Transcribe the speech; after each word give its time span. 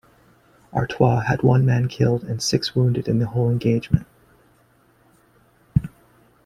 "Artois" 0.73 1.19
had 1.19 1.43
one 1.43 1.63
man 1.63 1.87
killed 1.87 2.23
and 2.23 2.41
six 2.41 2.75
wounded 2.75 3.07
in 3.07 3.19
the 3.19 3.27
whole 3.27 3.51
engagement. 3.51 4.07